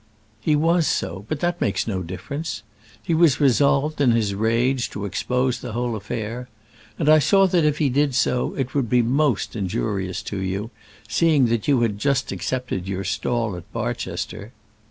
"He 0.39 0.55
was 0.55 0.87
so; 0.87 1.27
but 1.29 1.41
that 1.41 1.61
makes 1.61 1.85
no 1.85 2.01
difference. 2.01 2.63
He 3.03 3.13
was 3.13 3.39
resolved, 3.39 4.01
in 4.01 4.13
his 4.13 4.33
rage, 4.33 4.89
to 4.89 5.05
expose 5.05 5.59
the 5.59 5.73
whole 5.73 5.95
affair; 5.95 6.49
and 6.97 7.07
I 7.07 7.19
saw 7.19 7.45
that, 7.45 7.63
if 7.63 7.77
he 7.77 7.87
did 7.87 8.15
so, 8.15 8.55
it 8.55 8.73
would 8.73 8.89
be 8.89 9.03
most 9.03 9.55
injurious 9.55 10.23
to 10.23 10.37
you, 10.41 10.71
seeing 11.07 11.45
that 11.49 11.67
you 11.67 11.81
had 11.81 11.99
just 11.99 12.31
accepted 12.31 12.87
your 12.87 13.03
stall 13.03 13.55
at 13.55 13.71
Barchester." 13.71 14.53